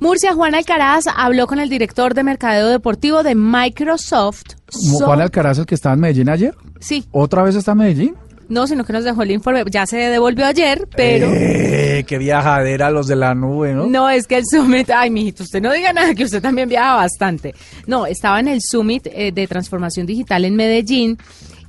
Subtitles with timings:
[0.00, 4.42] Murcia, Juan Alcaraz habló con el director de mercadeo deportivo de Microsoft.
[4.70, 6.54] so- Juan Alcaraz, el que estaba en Medellín ayer.
[6.80, 8.14] Sí, ¿Otra vez está en Medellín?
[8.50, 9.64] No, sino que nos dejó el informe.
[9.70, 11.30] Ya se devolvió ayer, pero...
[11.32, 13.86] Eh, qué viajadera los de la nube, ¿no?
[13.86, 16.96] No, es que el Summit, ay, mijito, usted no diga nada, que usted también viaja
[16.96, 17.54] bastante.
[17.86, 21.16] No, estaba en el Summit eh, de Transformación Digital en Medellín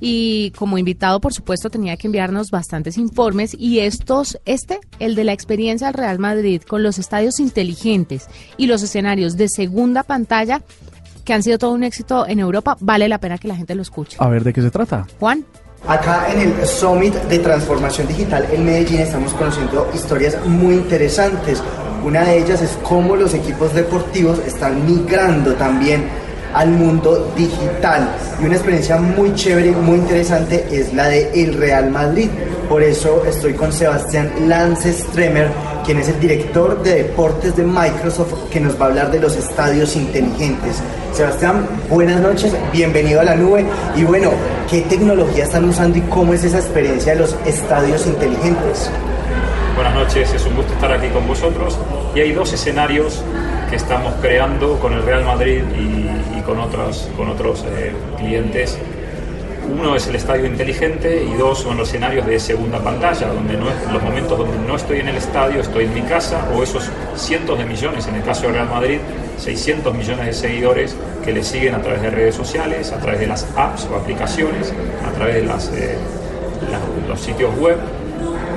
[0.00, 5.22] y como invitado, por supuesto, tenía que enviarnos bastantes informes y estos, este, el de
[5.22, 10.62] la experiencia del Real Madrid con los estadios inteligentes y los escenarios de segunda pantalla
[11.24, 13.82] que han sido todo un éxito en Europa, vale la pena que la gente lo
[13.82, 14.16] escuche.
[14.18, 15.06] A ver, ¿de qué se trata?
[15.20, 15.46] Juan.
[15.86, 21.60] Acá en el Summit de Transformación Digital en Medellín estamos conociendo historias muy interesantes.
[22.04, 26.04] Una de ellas es cómo los equipos deportivos están migrando también
[26.54, 28.08] al mundo digital.
[28.40, 32.28] Y una experiencia muy chévere, muy interesante es la de el Real Madrid.
[32.68, 35.50] Por eso estoy con Sebastián Lance Stremer,
[35.84, 39.34] quien es el director de deportes de Microsoft, que nos va a hablar de los
[39.34, 40.76] estadios inteligentes.
[41.12, 43.66] Sebastián, buenas noches, bienvenido a la nube.
[43.96, 44.30] Y bueno,
[44.72, 48.90] ¿qué tecnología están usando y cómo es esa experiencia de los estadios inteligentes?
[49.74, 51.78] Buenas noches, es un gusto estar aquí con vosotros.
[52.14, 53.22] Y hay dos escenarios
[53.68, 58.78] que estamos creando con el Real Madrid y, y con otros, con otros eh, clientes.
[59.78, 63.66] Uno es el estadio inteligente y dos son los escenarios de segunda pantalla, donde no
[63.92, 67.58] los momentos donde no estoy en el estadio, estoy en mi casa, o esos cientos
[67.58, 68.98] de millones, en el caso de Real Madrid,
[69.38, 70.94] 600 millones de seguidores
[71.24, 74.72] que le siguen a través de redes sociales, a través de las apps o aplicaciones,
[75.06, 75.96] a través de las, eh,
[77.08, 77.76] los sitios web,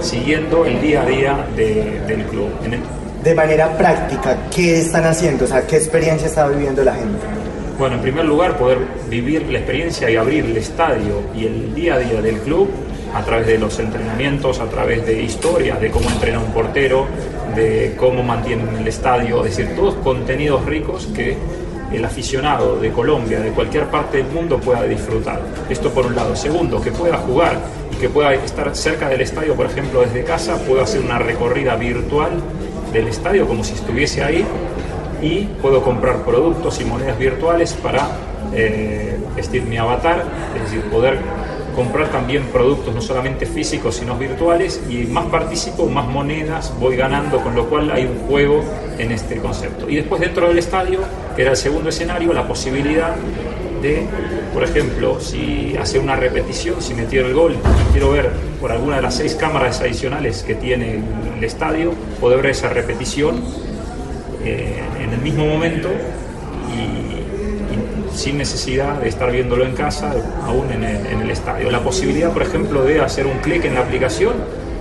[0.02, 2.50] siguiendo el día a día de- del club.
[2.64, 2.82] En el-
[3.24, 5.46] De manera práctica, ¿qué están haciendo?
[5.46, 7.20] O sea, ¿qué experiencia está viviendo la gente?
[7.80, 8.78] Bueno, en primer lugar, poder
[9.10, 12.70] vivir la experiencia y abrir el estadio y el día a día del club
[13.16, 17.08] a través de los entrenamientos, a través de historias de cómo entrena un portero,
[17.56, 21.38] de cómo mantienen el estadio, es decir, todos contenidos ricos que
[21.94, 25.40] el aficionado de Colombia, de cualquier parte del mundo pueda disfrutar.
[25.70, 26.36] Esto por un lado.
[26.36, 27.58] Segundo, que pueda jugar
[27.90, 31.78] y que pueda estar cerca del estadio, por ejemplo, desde casa, puedo hacer una recorrida
[31.78, 32.32] virtual
[32.92, 34.46] del estadio como si estuviese ahí
[35.22, 38.10] y puedo comprar productos y monedas virtuales para
[38.54, 40.26] eh, vestir mi avatar,
[40.56, 41.20] es decir, poder
[41.76, 47.42] comprar también productos no solamente físicos sino virtuales y más participo, más monedas voy ganando,
[47.42, 48.64] con lo cual hay un juego
[48.98, 49.90] en este concepto.
[49.90, 51.00] Y después dentro del estadio,
[51.36, 53.16] que era el segundo escenario, la posibilidad
[53.82, 54.08] de,
[54.54, 58.98] por ejemplo, si hace una repetición, si me el gol y quiero ver por alguna
[58.98, 61.02] de las seis cámaras adicionales que tiene
[61.38, 63.44] el estadio, poder ver esa repetición
[64.44, 65.90] eh, en el mismo momento
[68.16, 70.14] sin necesidad de estar viéndolo en casa,
[70.46, 71.70] aún en el, estadio.
[71.70, 74.34] La posibilidad, por ejemplo, de hacer un clic en la aplicación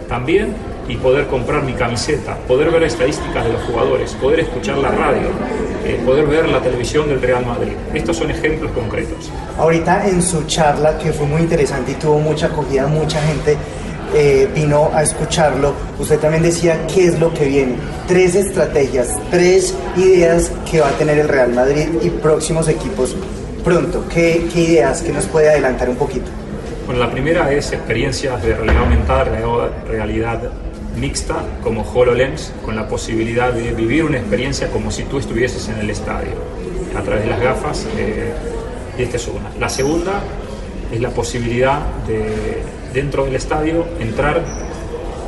[0.08, 0.54] también
[0.88, 5.28] y poder comprar mi camiseta, poder ver estadísticas de los jugadores, poder escuchar la radio,
[5.84, 7.72] eh, poder ver la televisión del Real Madrid.
[7.92, 9.30] Estos son ejemplos concretos.
[9.58, 13.56] Ahorita en su charla, que fue muy interesante y tuvo mucha acogida, mucha gente
[14.14, 17.74] eh, vino a escucharlo, usted también decía qué es lo que viene.
[18.06, 23.14] Tres estrategias, tres ideas que va a tener el Real Madrid y próximos equipos
[23.64, 24.04] pronto.
[24.12, 26.26] ¿Qué, qué ideas que nos puede adelantar un poquito?
[26.86, 29.24] Bueno, la primera es experiencias de realidad aumentada,
[29.88, 30.50] realidad-
[30.96, 35.78] mixta, como HoloLens, con la posibilidad de vivir una experiencia como si tú estuvieses en
[35.80, 36.30] el estadio,
[36.96, 37.84] a través de las gafas.
[37.98, 38.32] eh,
[38.96, 39.50] y esta es una.
[39.58, 40.20] La segunda
[40.92, 42.62] es la posibilidad de,
[42.94, 44.40] dentro del estadio, entrar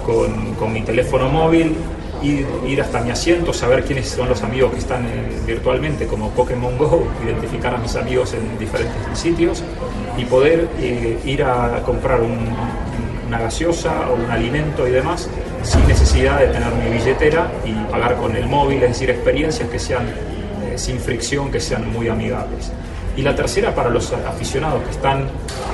[0.06, 1.74] con, con mi teléfono móvil,
[2.22, 5.08] ir, ir hasta mi asiento, saber quiénes son los amigos que están eh,
[5.46, 9.62] virtualmente, como Pokémon Go, identificar a mis amigos en diferentes sitios
[10.16, 12.54] y poder eh, ir a comprar un-
[13.26, 15.28] una gaseosa o un alimento y demás
[15.64, 19.80] sin necesidad de tener mi billetera y pagar con el móvil, es decir, experiencias que
[19.80, 22.70] sean eh, sin fricción, que sean muy amigables.
[23.16, 25.24] Y la tercera para los aficionados que están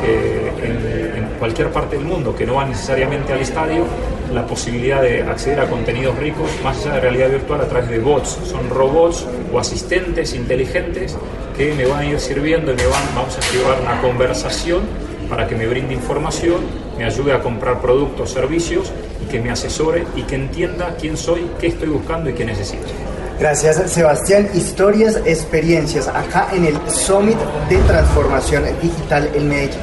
[0.04, 3.84] eh, en, en cualquier parte del mundo, que no van necesariamente al estadio,
[4.32, 7.98] la posibilidad de acceder a contenidos ricos más allá de realidad virtual a través de
[7.98, 8.38] bots.
[8.44, 11.16] Son robots o asistentes inteligentes
[11.56, 14.82] que me van a ir sirviendo y me van, vamos a activar una conversación
[15.28, 16.60] para que me brinde información,
[16.96, 18.92] me ayude a comprar productos, servicios
[19.22, 22.86] y que me asesore y que entienda quién soy, qué estoy buscando y qué necesito.
[23.38, 24.48] Gracias Sebastián.
[24.54, 27.38] Historias, experiencias acá en el Summit
[27.68, 29.82] de Transformación Digital en Medellín.